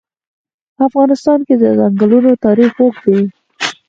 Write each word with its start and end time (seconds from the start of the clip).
په 0.75 0.81
افغانستان 0.89 1.39
کې 1.47 1.55
د 1.57 1.63
ځنګلونه 1.79 2.31
تاریخ 2.45 2.71
اوږد 2.79 3.01
دی. 3.05 3.19